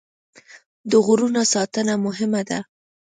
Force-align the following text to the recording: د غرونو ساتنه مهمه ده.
د 0.89 0.91
غرونو 1.05 1.41
ساتنه 1.53 1.93
مهمه 2.05 2.41
ده. 2.49 2.59